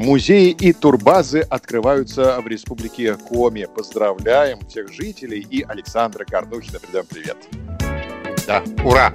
[0.00, 3.66] Музеи и турбазы открываются в республике Коми.
[3.66, 6.78] Поздравляем всех жителей и Александра Корнухина.
[6.78, 7.36] Передаем привет.
[8.46, 9.14] Да, ура!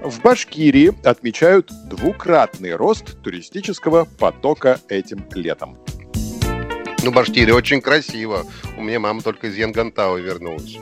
[0.00, 5.76] В Башкирии отмечают двукратный рост туристического потока этим летом.
[7.02, 8.46] Ну, Башкирия очень красиво.
[8.78, 10.78] У меня мама только из Янгантау вернулась.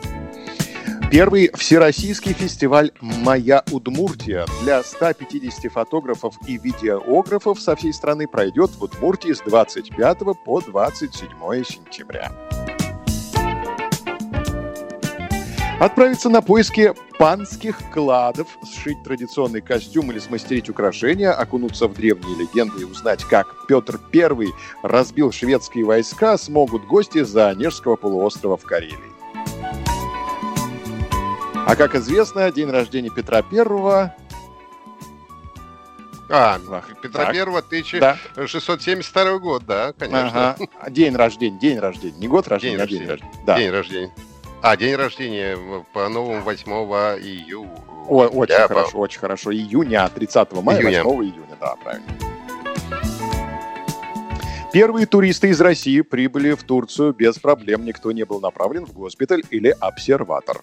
[1.12, 8.82] Первый всероссийский фестиваль «Моя Удмуртия» для 150 фотографов и видеографов со всей страны пройдет в
[8.82, 11.28] Удмуртии с 25 по 27
[11.64, 12.32] сентября.
[15.80, 22.80] Отправиться на поиски панских кладов, сшить традиционный костюм или смастерить украшения, окунуться в древние легенды
[22.80, 24.46] и узнать, как Петр I
[24.82, 29.21] разбил шведские войска, смогут гости за Онежского полуострова в Карелии.
[31.66, 34.14] А как известно, день рождения Петра Первого
[36.28, 36.58] А,
[37.02, 37.34] Петра Так.
[37.34, 40.56] Первого, 1672 год, да, конечно.
[40.58, 40.90] Ага.
[40.90, 42.18] День рождения, день рождения.
[42.18, 43.10] Не год рождения, День а день рождения.
[43.10, 43.44] рождения.
[43.46, 43.58] Да.
[43.58, 44.12] День рождения.
[44.62, 45.58] А, день рождения
[45.92, 46.72] по-новому 8
[47.20, 47.68] июля.
[48.08, 49.52] О, очень Да, хорошо, очень хорошо.
[49.52, 51.04] Июня, 30 мая, Июня.
[51.04, 52.06] 8 июня, да, правильно.
[54.72, 57.84] Первые туристы из России прибыли в Турцию без проблем.
[57.84, 60.62] Никто не был направлен в госпиталь или обсерватор.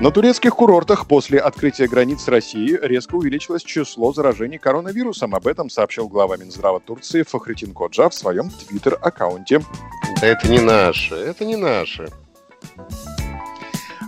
[0.00, 5.34] На турецких курортах после открытия границ с Россией резко увеличилось число заражений коронавирусом.
[5.34, 9.60] Об этом сообщил глава Минздрава Турции Фахритин Коджа в своем твиттер-аккаунте.
[10.20, 12.08] Да это не наши, это не наши.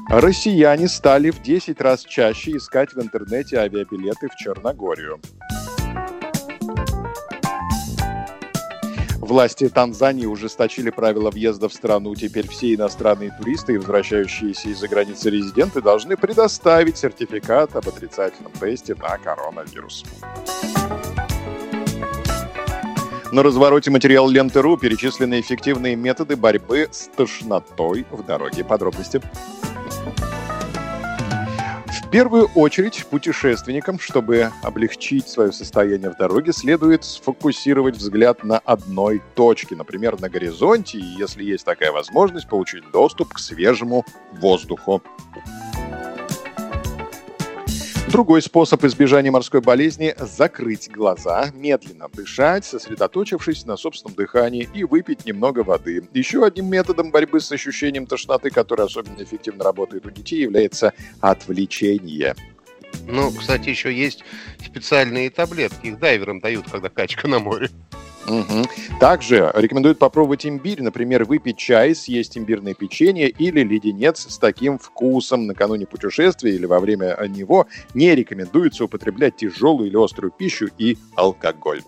[0.08, 5.20] Россияне стали в 10 раз чаще искать в интернете авиабилеты в Черногорию.
[9.30, 12.16] Власти Танзании ужесточили правила въезда в страну.
[12.16, 18.96] Теперь все иностранные туристы и возвращающиеся из-за границы резиденты должны предоставить сертификат об отрицательном тесте
[18.96, 20.04] на коронавирус.
[23.30, 28.64] На развороте материал Ленты.ру перечислены эффективные методы борьбы с тошнотой в дороге.
[28.64, 29.69] Подробности в
[32.10, 39.76] первую очередь путешественникам, чтобы облегчить свое состояние в дороге, следует сфокусировать взгляд на одной точке,
[39.76, 45.02] например, на горизонте, и если есть такая возможность, получить доступ к свежему воздуху.
[48.10, 55.26] Другой способ избежания морской болезни– закрыть глаза, медленно дышать, сосредоточившись на собственном дыхании и выпить
[55.26, 56.02] немного воды.
[56.12, 62.34] Еще одним методом борьбы с ощущением тошноты, который особенно эффективно работает у детей, является отвлечение.
[63.06, 64.24] Ну, кстати, еще есть
[64.58, 65.86] специальные таблетки.
[65.86, 67.70] Их дайверам дают, когда качка на море.
[68.30, 68.64] Мгм.
[69.00, 75.46] Также рекомендуют попробовать имбирь, например, выпить чай, съесть имбирное печенье или леденец с таким вкусом
[75.46, 77.66] накануне путешествия или во время него.
[77.94, 81.82] Не рекомендуется употреблять тяжелую или острую пищу и алкоголь.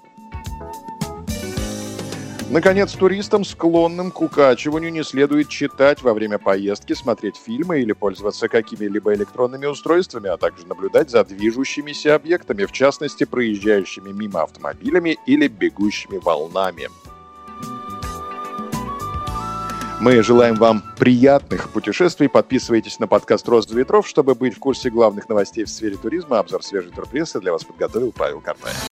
[2.52, 8.46] Наконец, туристам, склонным к укачиванию, не следует читать во время поездки, смотреть фильмы или пользоваться
[8.46, 15.48] какими-либо электронными устройствами, а также наблюдать за движущимися объектами, в частности, проезжающими мимо автомобилями или
[15.48, 16.90] бегущими волнами.
[20.00, 22.28] Мы желаем вам приятных путешествий.
[22.28, 26.38] Подписывайтесь на подкаст «Роза ветров», чтобы быть в курсе главных новостей в сфере туризма.
[26.40, 28.91] Обзор свежей турпрессы для вас подготовил Павел Картаев.